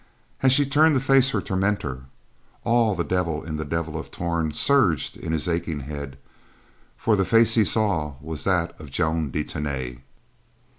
As 0.41 0.51
she 0.51 0.65
turned 0.65 0.95
to 0.95 0.99
face 0.99 1.29
her 1.29 1.41
tormentor, 1.41 2.05
all 2.63 2.95
the 2.95 3.03
devil 3.03 3.43
in 3.43 3.57
the 3.57 3.63
Devil 3.65 3.99
of 3.99 4.09
Torn 4.09 4.51
surged 4.51 5.15
in 5.15 5.31
his 5.31 5.47
aching 5.47 5.81
head, 5.81 6.17
for 6.97 7.15
the 7.15 7.23
face 7.23 7.53
he 7.53 7.63
saw 7.63 8.15
was 8.19 8.43
that 8.43 8.73
of 8.81 8.89
Joan 8.89 9.29
de 9.29 9.43
Tany. 9.43 9.99